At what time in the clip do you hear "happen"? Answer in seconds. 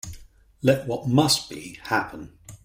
1.83-2.33